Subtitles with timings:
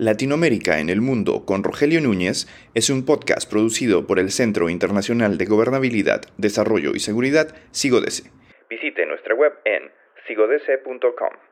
[0.00, 5.36] Latinoamérica en el Mundo con Rogelio Núñez es un podcast producido por el Centro Internacional
[5.36, 8.30] de Gobernabilidad, Desarrollo y Seguridad, SIGODESE.
[8.70, 9.90] Visite nuestra web en
[10.26, 11.49] sigodese.com.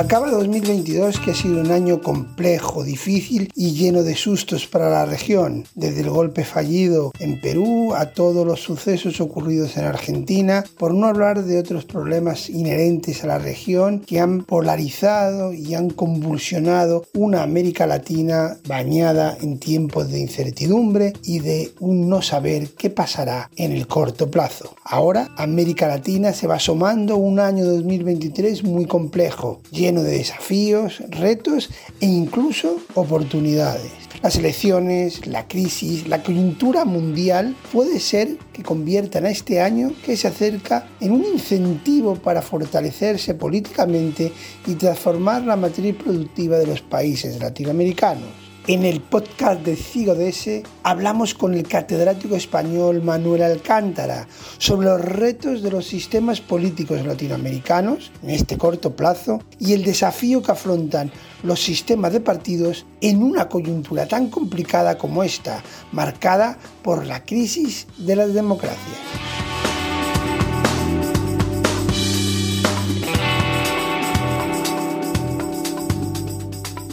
[0.00, 5.04] Acaba 2022 que ha sido un año complejo, difícil y lleno de sustos para la
[5.04, 10.94] región, desde el golpe fallido en Perú a todos los sucesos ocurridos en Argentina, por
[10.94, 17.04] no hablar de otros problemas inherentes a la región que han polarizado y han convulsionado
[17.12, 23.50] una América Latina bañada en tiempos de incertidumbre y de un no saber qué pasará
[23.54, 24.74] en el corto plazo.
[24.82, 31.70] Ahora América Latina se va asomando un año 2023 muy complejo, lleno de desafíos, retos
[32.00, 33.92] e incluso oportunidades.
[34.22, 40.16] Las elecciones, la crisis, la coyuntura mundial puede ser que conviertan a este año que
[40.16, 44.32] se acerca en un incentivo para fortalecerse políticamente
[44.66, 48.39] y transformar la matriz productiva de los países latinoamericanos.
[48.70, 55.00] En el podcast de Cigo DS hablamos con el catedrático español Manuel Alcántara sobre los
[55.00, 61.10] retos de los sistemas políticos latinoamericanos en este corto plazo y el desafío que afrontan
[61.42, 67.88] los sistemas de partidos en una coyuntura tan complicada como esta, marcada por la crisis
[67.98, 69.39] de las democracias.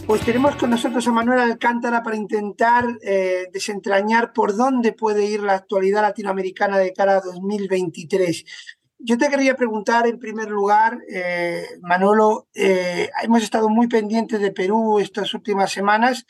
[0.08, 5.44] Pues tenemos con nosotros a Manuel Alcántara para intentar eh, desentrañar por dónde puede ir
[5.44, 8.46] la actualidad latinoamericana de cara a 2023.
[9.00, 14.54] Yo te quería preguntar en primer lugar, eh, Manolo, eh, hemos estado muy pendientes de
[14.54, 16.26] Perú estas últimas semanas.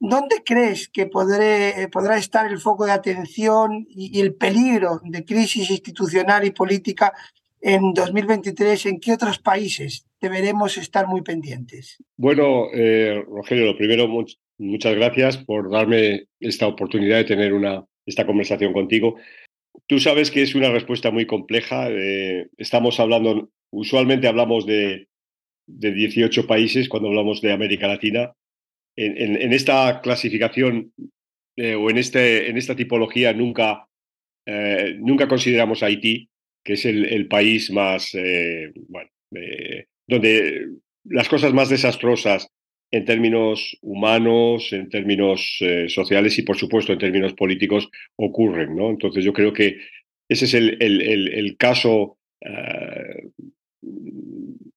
[0.00, 6.44] ¿Dónde crees que podrá estar el foco de atención y el peligro de crisis institucional
[6.44, 7.12] y política
[7.60, 8.86] en 2023?
[8.86, 11.98] ¿En qué otros países deberemos estar muy pendientes?
[12.16, 14.08] Bueno, eh, Rogelio, lo primero,
[14.58, 19.16] muchas gracias por darme esta oportunidad de tener una, esta conversación contigo.
[19.86, 21.88] Tú sabes que es una respuesta muy compleja.
[21.90, 25.08] Eh, estamos hablando, usualmente hablamos de,
[25.66, 28.32] de, 18 países cuando hablamos de América Latina.
[28.96, 30.92] En, esta clasificación
[31.56, 33.86] eh, o en, este, en esta tipología nunca,
[34.98, 36.28] nunca consideramos Haití,
[36.64, 38.12] que es el, el país más,
[38.88, 39.10] bueno,
[40.06, 40.68] donde
[41.04, 42.50] las cosas más desastrosas
[42.90, 48.74] en términos humanos, en términos eh, sociales y, por supuesto, en términos políticos ocurren.
[48.74, 48.90] ¿no?
[48.90, 49.78] Entonces, yo creo que
[50.28, 53.30] ese es el, el, caso, eh,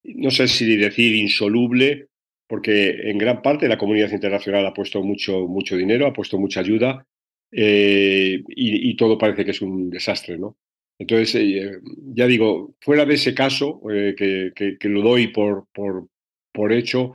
[0.04, 2.08] no sé si decir insoluble,
[2.48, 6.60] porque en gran parte la comunidad internacional ha puesto mucho, mucho dinero, ha puesto mucha
[6.60, 7.06] ayuda
[7.52, 10.38] eh, y, todo parece que es un desastre.
[10.38, 10.58] ¿no?
[11.00, 11.80] Entonces, eh,
[12.16, 17.14] ya digo, fuera de ese caso, eh, que, lo doy por, hecho,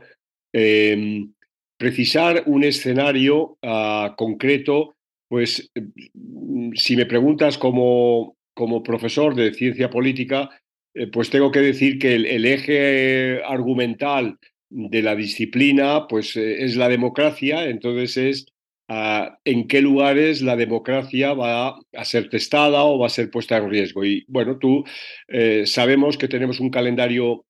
[0.53, 1.33] em,
[1.77, 4.97] precisar un escenario ah, concreto,
[5.29, 5.71] pues
[6.15, 10.51] mm, si me preguntas como, como profesor de ciencia política,
[10.95, 14.39] eh, pues tengo que decir que el, eje argumental
[14.71, 18.47] de la disciplina pues, es la democracia, entonces es
[18.89, 23.69] en qué lugares la democracia va a ser testada o va a ser puesta en
[23.69, 24.05] riesgo.
[24.05, 24.85] Y bueno, tú
[25.29, 27.45] eh, sabemos que tenemos un calendario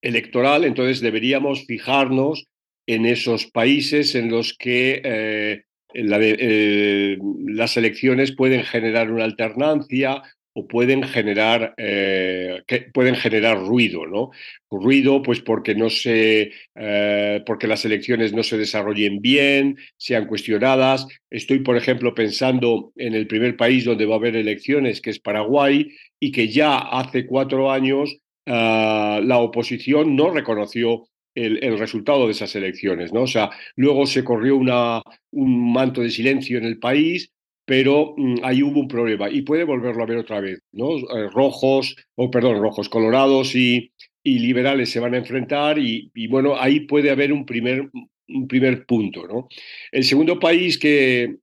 [0.00, 2.46] electoral, entonces deberíamos fijarnos
[2.86, 5.62] en esos países en los que eh,
[5.94, 10.22] eh, las elecciones pueden generar una alternancia
[10.54, 14.30] o pueden generar, eh, pueden generar ruido, ¿no?
[14.70, 21.06] Ruido, pues porque no se, eh, porque las elecciones no se desarrollen bien, sean cuestionadas.
[21.30, 25.20] Estoy, por ejemplo, pensando en el primer país donde va a haber elecciones, que es
[25.20, 25.90] Paraguay,
[26.20, 32.32] y que ya hace cuatro años ah, la oposición no reconoció el, el, resultado de
[32.32, 33.22] esas elecciones, ¿no?
[33.22, 37.32] O sea, luego se corrió una, un manto de silencio en el país,
[37.64, 40.96] pero mm, ahí hubo un problema y puede volverlo a ver otra vez, ¿no?
[40.98, 43.92] Eh, rojos, o perdón, rojos, colorados y,
[44.22, 47.90] y liberales se van a enfrentar y, bueno, ahí puede haber un primer,
[48.28, 49.48] un primer punto, ¿no?
[49.90, 51.36] El segundo país que,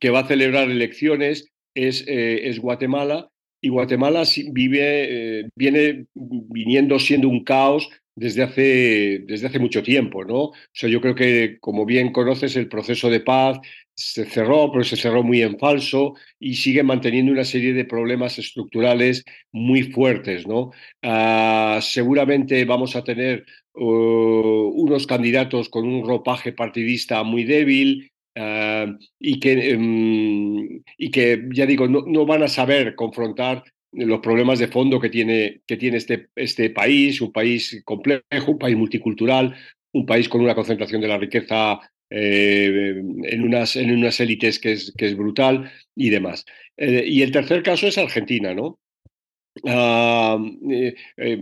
[0.00, 3.28] que va a celebrar elecciones es, eh, es Guatemala
[3.60, 10.24] y Guatemala vive, eh, viene viniendo siendo un caos desde hace, desde hace mucho tiempo,
[10.24, 10.36] ¿no?
[10.46, 13.58] O sea, yo creo que, como bien conoces, el proceso de paz
[13.94, 18.38] se cerró, pero se cerró muy en falso y sigue manteniendo una serie de problemas
[18.38, 20.70] estructurales muy fuertes, ¿no?
[21.02, 28.86] Ah, seguramente vamos a tener uh, unos candidatos con un ropaje partidista muy débil, ah,
[29.18, 33.64] y, que, em, y que, ya digo, no, no, van a saber confrontar
[33.96, 38.58] los problemas de fondo que tiene, que tiene este, este país, un país complejo, un
[38.58, 39.54] país multicultural,
[39.92, 44.72] un país con una concentración de la riqueza eh, en, unas, en unas élites que
[44.72, 46.44] es, que es brutal y demás.
[46.76, 48.78] Eh, y el tercer caso es Argentina, ¿no?
[49.64, 50.38] Ah,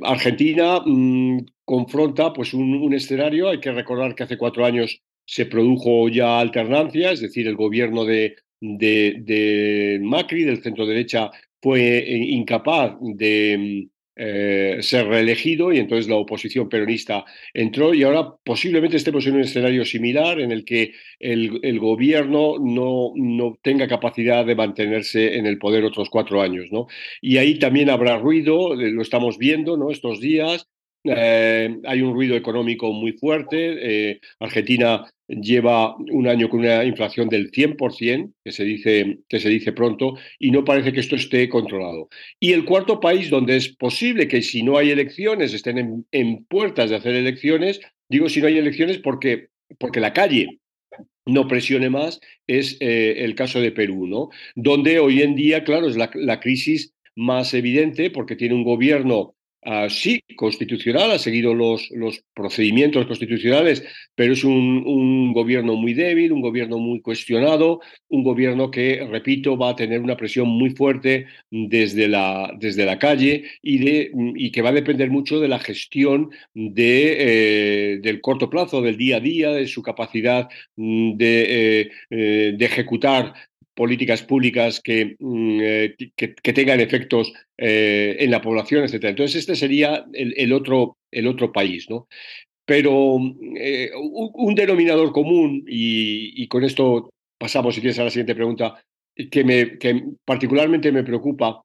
[0.05, 5.47] Argentina mm, confronta pues un, un, escenario, hay que recordar que hace cuatro años se
[5.47, 11.31] produjo ya alternancia, es decir, el gobierno de, de, Macri, del centro derecha,
[11.65, 17.25] fue eh, incapaz de eh, ser reelegido y entonces la oposición peronista
[17.55, 23.13] entró y ahora posiblemente estemos en un escenario similar en el que el, gobierno no,
[23.17, 26.67] no, tenga capacidad de mantenerse en el poder otros cuatro años.
[26.71, 26.87] ¿no?
[27.23, 29.91] Y ahí también habrá ruido, lo estamos viendo ¿no?
[29.91, 30.69] estos días,
[31.05, 34.21] eh, hay un ruido económico muy fuerte.
[34.41, 39.73] Argentina lleva un año con una inflación del 100%, que se, dice, que se dice
[39.73, 42.09] pronto, y no parece que esto esté controlado.
[42.41, 46.91] Y el cuarto país donde es posible que si no hay elecciones estén en, puertas
[46.91, 49.49] de hacer elecciones, digo si no hay elecciones porque,
[49.79, 50.61] porque la calle
[51.27, 54.29] no presione más, es eh, el caso de Perú, ¿no?
[54.55, 59.34] Donde hoy en día, claro, es la, la crisis más evidente porque tiene un gobierno
[59.67, 63.83] Ah, sí, constitucional, ha seguido los, los procedimientos constitucionales,
[64.15, 69.71] pero es un, gobierno muy débil, un gobierno muy cuestionado, un gobierno que, repito, va
[69.71, 74.61] a tener una presión muy fuerte desde la, desde la calle y, de, y que
[74.61, 79.21] va a depender mucho de la gestión de, eh, del corto plazo, del día a
[79.21, 80.47] día, de su capacidad
[80.77, 83.33] mm, de, eh, eh, de ejecutar
[83.75, 89.05] políticas públicas que, mm, eh, que, tengan efectos eh, en la población, etc.
[89.05, 91.89] Entonces, este sería el, otro, el otro país.
[91.91, 92.09] ¿no?
[92.65, 93.19] Pero
[93.57, 98.83] eh, un, denominador común, y, con esto pasamos, si quieres, a la siguiente pregunta,
[99.31, 101.63] que, me, que particularmente me preocupa,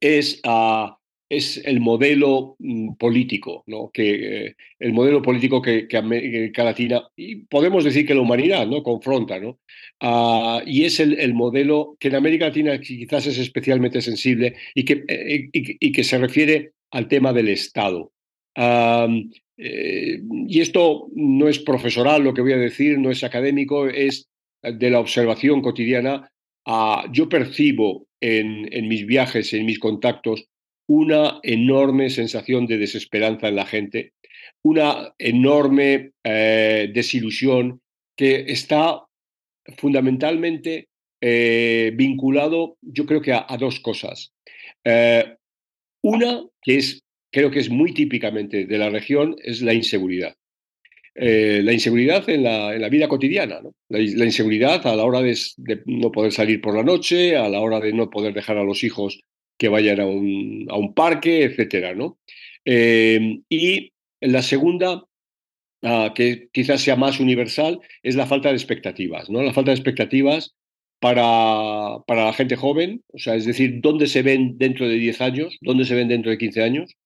[0.00, 0.99] es a
[1.30, 3.90] es el modelo mm, político, ¿no?
[3.94, 8.82] que, eh, el modelo político que, América Latina, y podemos decir que la humanidad ¿no?
[8.82, 9.60] confronta, ¿no?
[10.00, 15.04] Ah, y es el, modelo que en América Latina quizás es especialmente sensible y que,
[15.06, 18.12] eh, y, que se refiere al tema del Estado.
[18.56, 24.28] Eh, y esto no es profesoral lo que voy a decir, no es académico, es
[24.62, 26.28] de la observación cotidiana.
[26.66, 30.49] Ah, yo percibo en, en mis viajes, en mis contactos,
[30.90, 34.14] una enorme sensación de desesperanza en la gente,
[34.64, 37.80] una enorme eh, desilusión
[38.16, 39.04] que está
[39.76, 40.88] fundamentalmente
[41.20, 44.32] eh, vinculado, yo creo que a, dos cosas.
[44.82, 45.36] Eh,
[46.02, 50.34] una, que es, creo que es muy típicamente de la región, es la inseguridad.
[51.14, 55.36] la inseguridad en la, vida cotidiana, la, inseguridad a la hora de,
[55.86, 58.82] no poder salir por la noche, a la hora de no poder dejar a los
[58.82, 59.20] hijos
[59.60, 62.18] que vayan a un, a un parque, etcétera, ¿no?
[62.64, 63.92] Eh, y
[64.22, 65.04] la segunda,
[65.82, 69.42] ah, que quizás sea más universal, es la falta de expectativas, ¿no?
[69.42, 70.54] La falta de expectativas
[70.98, 75.20] para, para la gente joven, o sea, es decir, dónde se ven dentro de 10
[75.20, 76.96] años, dónde se ven dentro de 15 años,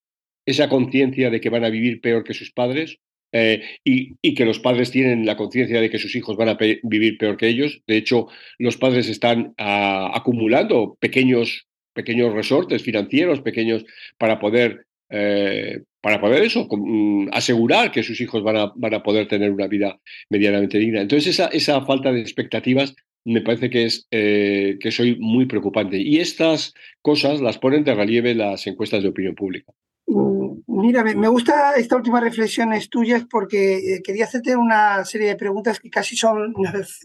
[0.46, 2.98] esa conciencia de que van a vivir peor que sus padres,
[3.32, 6.58] eh, y, y, que los padres tienen la conciencia de que sus hijos van a
[6.84, 7.82] vivir peor que ellos.
[7.88, 8.28] De hecho,
[8.58, 13.84] los padres están ah, acumulando pequeños pequeños resortes financieros, pequeños,
[14.18, 19.02] para poder, eh, para poder eso, mm, asegurar que sus hijos van a, van a
[19.02, 21.00] poder tener una vida medianamente digna.
[21.00, 25.96] Entonces, esa, esa falta de expectativas me parece que es eh, que soy muy preocupante.
[25.96, 29.72] Y estas cosas las ponen de relieve las encuestas de opinión pública.
[30.06, 35.36] Mm, mira, me gusta esta última reflexiones tuyas porque eh, quería hacerte una serie de
[35.36, 36.52] preguntas que casi son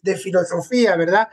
[0.03, 1.27] de filosofía, ¿verdad?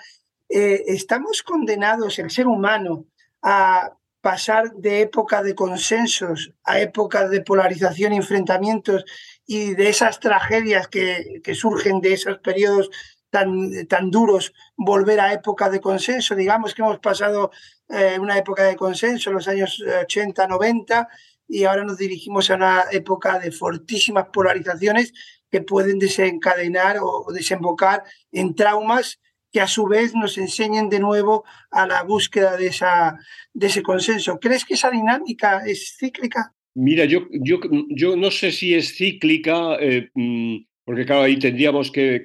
[0.49, 3.07] estamos condenados, el ser humano,
[3.49, 9.05] a pasar de época de consensos a época de polarización y enfrentamientos
[9.47, 12.91] y de esas tragedias que, surgen de esos periodos
[13.31, 16.35] tan, tan duros, volver a época de consenso.
[16.35, 17.53] Digamos que hemos pasado
[17.89, 21.09] eh, una época de consenso en los años 80, 90
[21.47, 25.13] y ahora nos dirigimos a una época de fortísimas polarizaciones
[25.49, 29.21] que pueden desencadenar o desembocar en traumas
[29.53, 33.19] que a su vez nos enseñen de nuevo a la búsqueda de, esa,
[33.53, 34.39] de ese consenso.
[34.41, 36.53] ¿Crees que esa dinámica es cíclica?
[36.75, 41.91] Mira, yo, yo, yo no sé si es cíclica, eh, mm, porque claro, ahí tendríamos
[41.91, 42.23] que,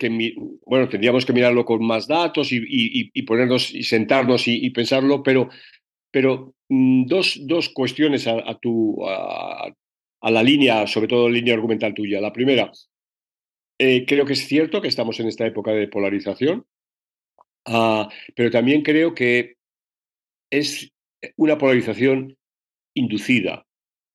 [0.65, 5.49] bueno, tendríamos que mirarlo con más datos y, ponernos y sentarnos y, pensarlo, pero,
[6.11, 9.71] pero mm, dos, dos, cuestiones a, tu, a,
[10.29, 12.19] la línea, sobre todo línea argumental tuya.
[12.19, 12.71] La primera,
[13.79, 16.65] eh, creo que es cierto que estamos en esta época de polarización,
[17.65, 19.55] Ah, pero también creo que
[20.51, 20.91] es
[21.37, 22.37] una polarización
[22.95, 23.65] inducida.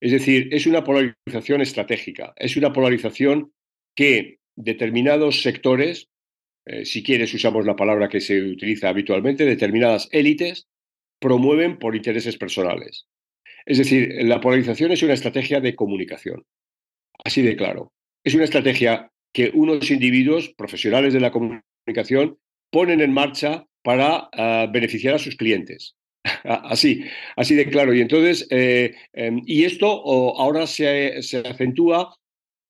[0.01, 3.53] Es decir, es una polarización estratégica, es una polarización
[3.95, 6.09] que determinados sectores,
[6.67, 10.67] eh, si quieres usamos la palabra que se utiliza habitualmente, determinadas élites,
[11.21, 13.07] promueven por intereses personales.
[13.65, 16.45] Es decir, la polarización es una estrategia de comunicación,
[17.25, 17.93] así de claro.
[18.25, 22.39] Es una estrategia que unos individuos profesionales de la comunicación
[22.77, 25.97] ponen en marcha para ah, beneficiar a sus clientes.
[26.45, 27.05] así,
[27.35, 27.95] así de claro.
[27.95, 29.87] Y entonces, eh, em, y esto
[30.37, 31.15] ahora se,
[31.51, 32.15] acentúa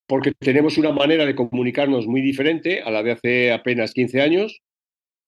[0.07, 4.61] porque tenemos una manera de comunicarnos muy diferente a la de hace apenas 15 años,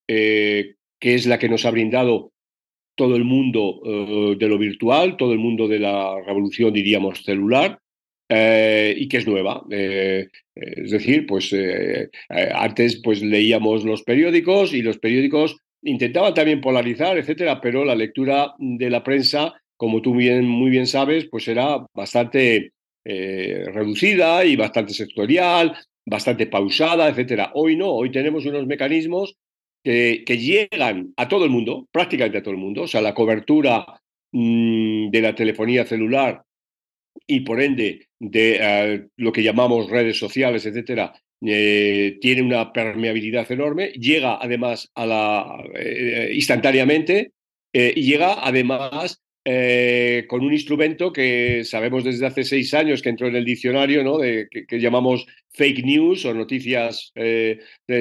[0.07, 2.31] eh, que es la que nos ha brindado
[2.95, 7.79] todo el mundo eh, de lo virtual, todo el mundo de la revolución, diríamos, celular,
[8.31, 9.63] eh, y que es nueva.
[9.71, 12.09] Eh, es decir, pues eh,
[12.53, 18.53] antes pues leíamos los periódicos y los periódicos intentaban también polarizar, etcétera, pero la lectura
[18.59, 24.93] de la prensa, como tú bien, muy bien sabes, pues era bastante reducida y bastante
[24.93, 27.51] sectorial, bastante pausada, etcétera.
[27.55, 29.35] Hoy no, hoy tenemos unos mecanismos
[29.83, 33.15] que, que llegan a todo el mundo, prácticamente a todo el mundo, o sea, la
[33.15, 33.99] cobertura
[34.31, 36.43] mm, de la telefonía celular
[37.27, 41.13] y por ende de eh, lo que llamamos redes sociales, etcétera,
[41.45, 47.33] eh, tiene una permeabilidad enorme, llega además a la, eh, instantáneamente
[47.71, 49.21] y llega además
[50.27, 54.17] con un instrumento que sabemos desde hace seis años que entró en el diccionario, ¿no?
[54.17, 57.11] de, que, llamamos fake news o noticias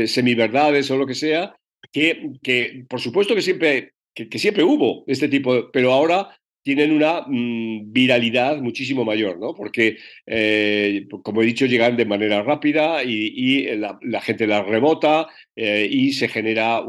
[0.06, 1.54] semiverdades o lo que sea,
[1.92, 6.37] que, que por supuesto que siempre, que, siempre hubo este tipo, pero ahora
[6.68, 9.54] tienen una mm, viralidad muchísimo mayor, ¿no?
[9.54, 9.96] Porque,
[10.26, 16.12] eh, como he dicho, llegan de manera rápida y, la, gente las rebota eh, y
[16.12, 16.82] se genera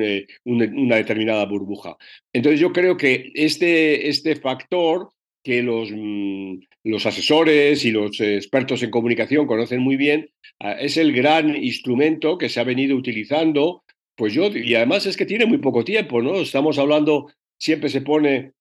[0.00, 1.98] eh, una determinada burbuja.
[2.32, 5.10] Entonces yo creo que este, este factor
[5.44, 10.96] que los, mm, los asesores y los expertos en comunicación conocen muy bien, ah, es
[10.96, 15.44] el gran instrumento que se ha venido utilizando, pues yo, y además es que tiene
[15.44, 16.36] muy poco tiempo, ¿no?
[16.36, 18.55] Estamos hablando, siempre se pone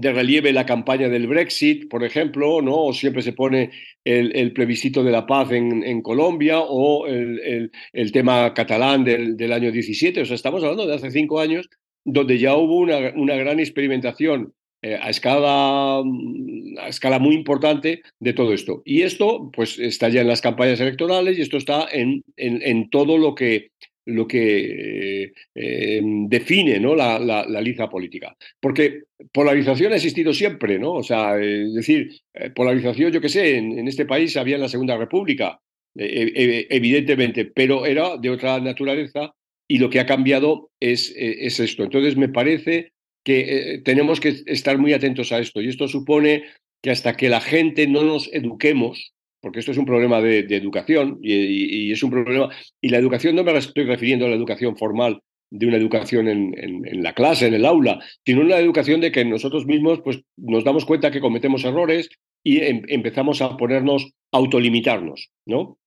[0.00, 2.76] de relieve la campaña del Brexit, por ejemplo, ¿no?
[2.84, 3.70] o siempre se pone
[4.04, 7.70] el, plebiscito de la paz en, Colombia o el,
[8.12, 10.22] tema catalán del, año 17.
[10.22, 11.68] O sea, estamos hablando de hace cinco años
[12.04, 18.32] donde ya hubo una, una gran experimentación eh, a, escala, a escala muy importante de
[18.32, 18.82] todo esto.
[18.84, 23.18] Y esto pues, está ya en las campañas electorales y esto está en, en todo
[23.18, 23.72] lo que
[24.08, 26.94] lo que eh, define ¿no?
[26.94, 28.36] la, la, liza política.
[28.60, 30.94] Porque polarización ha existido siempre, ¿no?
[30.94, 34.68] O sea, es decir, eh, polarización, yo qué sé, en, este país había en la
[34.68, 35.60] Segunda República,
[35.94, 39.34] e, evidentemente, pero era de otra naturaleza
[39.68, 41.84] y lo que ha cambiado es, e, es esto.
[41.84, 42.92] Entonces, me parece
[43.24, 46.44] que eh, tenemos que estar muy atentos a esto y esto supone
[46.82, 51.18] que hasta que la gente no nos eduquemos, porque esto es un problema de, educación
[51.22, 52.48] y, es un problema,
[52.80, 57.02] y la educación no me estoy refiriendo a la educación formal de una educación en,
[57.02, 60.84] la clase, en el aula, sino una educación de que nosotros mismos pues, nos damos
[60.84, 62.10] cuenta que cometemos errores
[62.44, 65.78] y em, empezamos a ponernos, autolimitarnos, ¿no?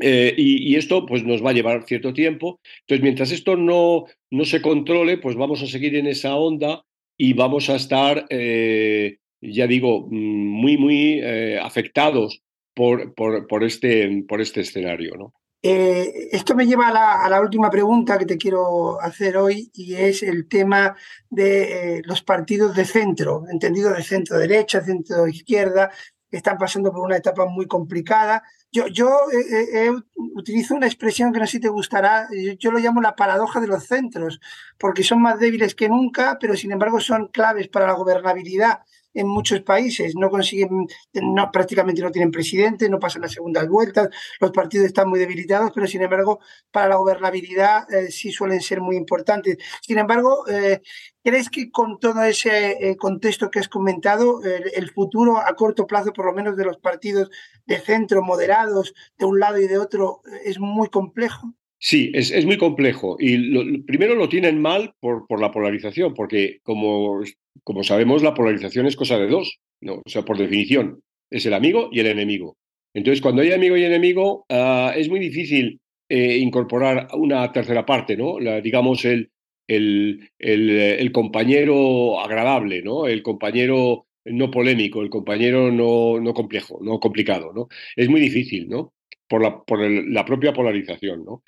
[0.00, 2.60] Eh, y, esto pues, nos va a llevar cierto tiempo.
[2.80, 6.82] Entonces, mientras esto no, no se controle, pues vamos a seguir en esa onda
[7.16, 12.40] y vamos a estar, eh, ya digo, mm, muy, muy eh, afectados
[12.74, 15.14] por, por, este, por este escenario.
[15.16, 15.34] ¿no?
[15.64, 20.24] Eh, esto me lleva a la, última pregunta que te quiero hacer hoy y es
[20.24, 20.96] el tema
[21.30, 25.92] de eh, los partidos de centro, entendido de centro derecha, centro izquierda,
[26.28, 28.42] que están pasando por una etapa muy complicada.
[28.72, 29.90] Yo, yo eh,
[30.34, 32.26] utilizo una expresión que no sé si te gustará,
[32.58, 34.40] yo lo llamo la paradoja de los centros,
[34.78, 38.80] porque son más débiles que nunca, pero sin embargo son claves para la gobernabilidad
[39.14, 40.14] en muchos países.
[40.16, 44.08] No consiguen, no, prácticamente no tienen presidente, no pasan las segundas vueltas,
[44.40, 48.80] los partidos están muy debilitados, pero sin embargo, para la gobernabilidad eh, sí suelen ser
[48.80, 49.58] muy importantes.
[49.82, 50.80] Sin embargo, eh,
[51.22, 56.12] ¿crees que con todo ese eh, contexto que has comentado, el futuro a corto plazo,
[56.12, 57.30] por lo menos de los partidos
[57.66, 61.54] de centro, moderados, de un lado y de otro, es muy complejo?
[61.78, 63.16] Sí, es, es, muy complejo.
[63.18, 67.22] Y primero lo tienen mal por, por, la polarización, porque como,
[67.64, 69.94] como sabemos, la polarización es cosa de dos, ¿no?
[69.94, 72.56] o sea, por definición, es el amigo y el enemigo.
[72.94, 78.16] Entonces, cuando hay amigo y enemigo, ah, es muy difícil eh, incorporar una tercera parte,
[78.16, 78.36] ¿no?
[78.62, 79.31] Digamos, el,
[79.66, 83.06] el, el, el, compañero agradable, ¿no?
[83.06, 87.68] El compañero no polémico, el compañero no, no complejo, no complicado, ¿no?
[87.96, 88.92] Es muy difícil, ¿no?
[89.32, 91.24] por la, por la propia polarización.
[91.24, 91.42] ¿no?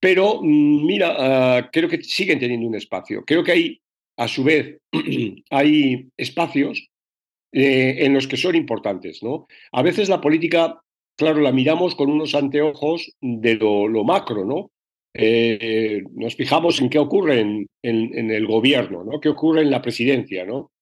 [0.00, 3.24] Pero mm, mira, ah, creo que siguen teniendo un espacio.
[3.26, 3.80] Creo que hay,
[4.16, 4.78] a su vez,
[5.50, 6.88] hay espacios
[7.52, 9.22] eh, en los que son importantes.
[9.22, 9.46] ¿no?
[9.72, 10.80] A veces la política,
[11.14, 14.70] claro, la miramos con unos anteojos de lo, macro, ¿no?
[15.18, 19.20] Eh, nos fijamos en qué ocurre en, el gobierno, ¿no?
[19.20, 20.72] qué ocurre en la presidencia, ¿no?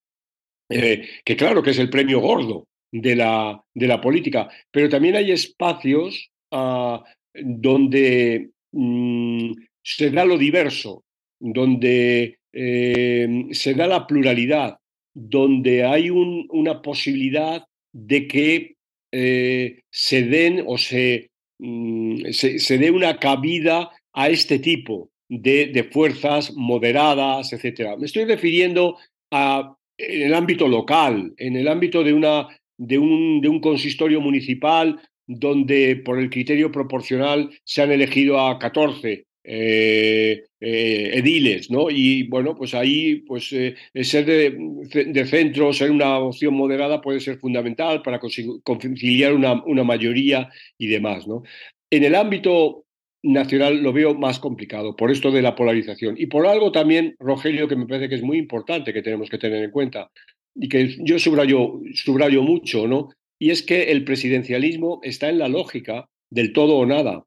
[0.69, 5.17] Eh, que claro que es el premio gordo de la, de la política, pero también
[5.17, 11.05] hay espacios ah, donde mm, se da lo diverso,
[11.39, 14.79] donde se da la pluralidad,
[15.13, 18.77] donde hay una posibilidad de que
[19.13, 26.55] eh, se den o mm, se, se, dé una cabida a este tipo de, fuerzas
[26.55, 27.97] moderadas, etc.
[27.99, 28.97] Me estoy refiriendo
[29.31, 34.21] a, en el ámbito local, en el ámbito de, una, de, un, de un consistorio
[34.21, 41.91] municipal donde por el criterio proporcional se han elegido a 14 eh, eh, ediles, ¿no?
[41.91, 47.39] Y bueno, pues ahí, pues eh, ser de, centro, ser una opción moderada puede ser
[47.39, 51.43] fundamental para conciliar una, una mayoría y demás, ¿no?
[51.91, 52.84] En el ámbito
[53.25, 57.69] nacional lo veo más complicado por esto de la polarización y por algo también, Rogelio,
[57.69, 60.11] que me parece que es muy importante que tenemos que tener en cuenta
[60.55, 63.09] y que yo subrayo, subrayo mucho, ¿no?
[63.39, 67.25] Y es que el presidencialismo está en la lógica del todo o nada.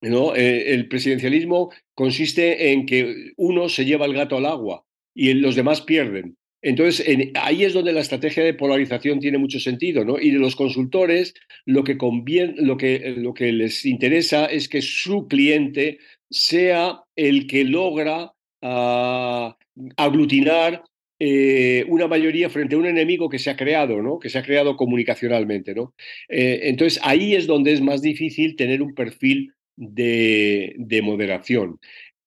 [0.00, 0.34] ¿no?
[0.36, 4.84] Eh, el presidencialismo consiste en que uno se lleva el gato al agua
[5.14, 6.37] y los demás pierden.
[6.60, 10.18] Entonces, ahí es donde la estrategia de polarización tiene mucho sentido, ¿no?
[10.18, 11.34] Y de los consultores,
[11.64, 15.98] lo que, conviene, lo que, lo que les interesa es que su cliente
[16.30, 19.56] sea el que logra ah,
[19.96, 20.82] aglutinar
[21.20, 24.18] eh, una mayoría frente a un enemigo que se ha creado, ¿no?
[24.18, 25.94] Que se ha creado comunicacionalmente, ¿no?
[26.28, 31.80] Eh, entonces, ahí es donde es más difícil tener un perfil de, moderación.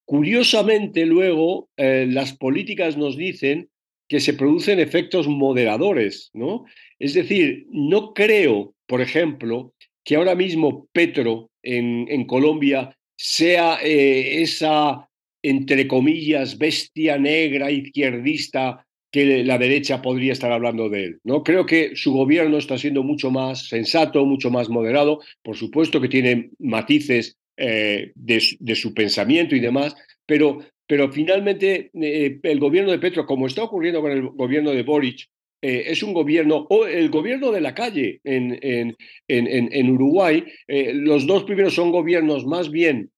[0.05, 3.69] Curiosamente, luego, eh, las políticas nos dicen
[4.11, 6.65] que se producen efectos moderadores, ¿no?
[6.99, 15.07] Es decir, no creo, por ejemplo, que ahora mismo Petro en, Colombia sea eh, esa,
[15.41, 21.19] entre comillas, bestia negra izquierdista que la derecha podría estar hablando de él.
[21.23, 21.41] ¿no?
[21.41, 25.21] Creo que su gobierno está siendo mucho más sensato, mucho más moderado.
[25.41, 29.95] Por supuesto que tiene matices eh, de, su pensamiento y demás,
[30.25, 30.59] pero,
[30.91, 35.25] pero finalmente eh, el gobierno de Petro, como está ocurriendo con el gobierno de Boric,
[35.61, 38.97] eh, es un gobierno, o el gobierno de la calle en, en,
[39.29, 43.09] en, Uruguay, los dos primeros son gobiernos más bien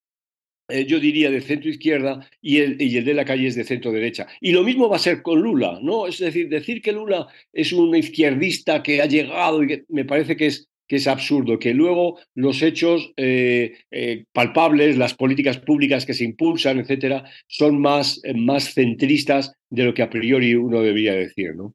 [0.87, 3.91] yo diría de centro izquierda y el, y el, de la calle es de centro
[3.91, 4.27] derecha.
[4.39, 6.05] Y lo mismo va a ser con Lula, ¿no?
[6.05, 10.37] Es decir, decir que Lula es un izquierdista que ha llegado y que me parece
[10.37, 16.05] que es que es absurdo, que luego los hechos eh, eh, palpables, las políticas públicas
[16.05, 20.83] que se impulsan, etcétera, son más, eh, más centristas de lo que a priori uno
[20.83, 21.73] debería decir, ¿no?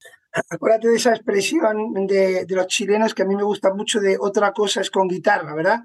[0.50, 4.16] Acuérdate de esa expresión de, de, los chilenos que a mí me gusta mucho de
[4.20, 5.81] otra cosa es con guitarra, ¿verdad?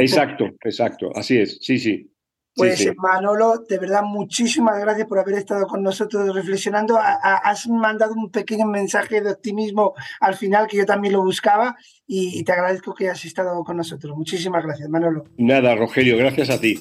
[0.00, 2.10] Exacto, exacto, así es, sí, sí.
[2.56, 6.98] Pues Manolo, de verdad, muchísimas gracias por haber estado con nosotros reflexionando.
[6.98, 12.38] has mandado un pequeño mensaje de optimismo al final que yo también lo buscaba y,
[12.38, 14.16] y te agradezco que hayas estado con nosotros.
[14.16, 15.24] Muchísimas gracias, Manolo.
[15.36, 16.80] Nada, Rogelio, gracias a ti.